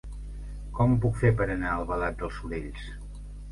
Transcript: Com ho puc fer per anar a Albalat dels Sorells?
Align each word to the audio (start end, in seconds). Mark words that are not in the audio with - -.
Com 0.77 0.95
ho 0.95 0.97
puc 1.03 1.19
fer 1.19 1.31
per 1.43 1.47
anar 1.57 1.69
a 1.73 1.77
Albalat 1.83 2.19
dels 2.25 2.41
Sorells? 2.43 2.91